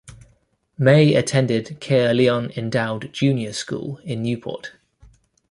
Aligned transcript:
May 0.79 1.13
attended 1.13 1.79
Caerleon 1.79 2.51
Endowed 2.57 3.13
Junior 3.13 3.53
School 3.53 3.99
in 4.03 4.23
Newport. 4.23 4.71